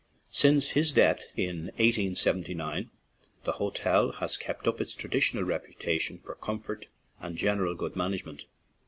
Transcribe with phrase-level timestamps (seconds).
[0.31, 2.89] Since his death, in 1879,
[3.43, 6.87] the hotel has kept up its traditional reputation for comfort
[7.19, 8.45] and general good management.